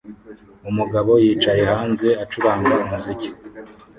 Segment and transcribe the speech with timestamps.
[0.69, 3.29] Umugabo yicaye hanze acuranga umuziki